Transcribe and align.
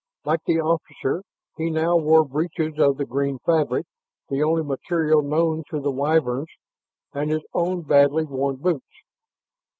Like 0.25 0.43
the 0.45 0.59
officer, 0.59 1.21
he 1.57 1.69
now 1.69 1.95
wore 1.95 2.25
breeches 2.27 2.79
of 2.79 2.97
the 2.97 3.05
green 3.05 3.37
fabric, 3.45 3.85
the 4.29 4.41
only 4.41 4.63
material 4.63 5.21
known 5.21 5.63
to 5.69 5.79
the 5.79 5.91
Wyverns, 5.91 6.49
and 7.13 7.29
his 7.29 7.43
own 7.53 7.83
badly 7.83 8.23
worn 8.23 8.55
boots. 8.55 9.03